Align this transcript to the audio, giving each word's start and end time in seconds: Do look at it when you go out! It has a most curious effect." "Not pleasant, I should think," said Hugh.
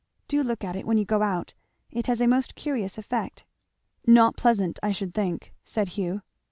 Do 0.27 0.41
look 0.41 0.63
at 0.63 0.75
it 0.75 0.87
when 0.87 0.97
you 0.97 1.05
go 1.05 1.21
out! 1.21 1.53
It 1.91 2.07
has 2.07 2.21
a 2.21 2.27
most 2.27 2.55
curious 2.55 2.97
effect." 2.97 3.45
"Not 4.07 4.35
pleasant, 4.35 4.79
I 4.81 4.89
should 4.89 5.13
think," 5.13 5.53
said 5.63 5.89
Hugh. 5.89 6.23